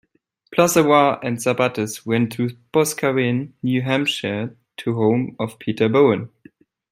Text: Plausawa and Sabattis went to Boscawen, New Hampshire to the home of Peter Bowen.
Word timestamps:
Plausawa 0.51 1.19
and 1.23 1.37
Sabattis 1.37 2.07
went 2.07 2.31
to 2.31 2.57
Boscawen, 2.73 3.51
New 3.61 3.83
Hampshire 3.83 4.57
to 4.77 4.93
the 4.93 4.97
home 4.97 5.35
of 5.39 5.59
Peter 5.59 5.89
Bowen. 5.89 6.31